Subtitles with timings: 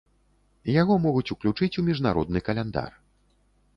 [0.81, 2.91] Яго могуць уключыць у міжнародны каляндар.